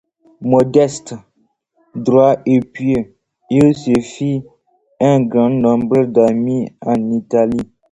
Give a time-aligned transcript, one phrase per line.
[0.41, 1.13] Modeste,
[1.95, 3.19] droit et pieux,
[3.51, 4.41] il se fit
[4.99, 7.71] un grand nombre d'amis en Italie.